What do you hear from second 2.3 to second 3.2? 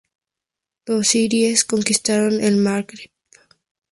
el Magreb.